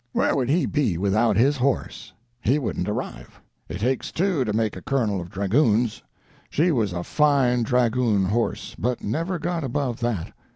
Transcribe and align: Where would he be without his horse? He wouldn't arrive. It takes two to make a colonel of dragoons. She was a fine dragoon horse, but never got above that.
Where 0.13 0.35
would 0.35 0.49
he 0.49 0.65
be 0.65 0.97
without 0.97 1.37
his 1.37 1.57
horse? 1.57 2.11
He 2.41 2.57
wouldn't 2.57 2.89
arrive. 2.89 3.39
It 3.69 3.81
takes 3.81 4.11
two 4.11 4.43
to 4.45 4.51
make 4.51 4.75
a 4.75 4.81
colonel 4.81 5.21
of 5.21 5.29
dragoons. 5.29 6.01
She 6.49 6.71
was 6.71 6.91
a 6.91 7.03
fine 7.03 7.61
dragoon 7.61 8.25
horse, 8.25 8.75
but 8.79 9.03
never 9.03 9.37
got 9.37 9.63
above 9.63 9.99
that. 9.99 10.33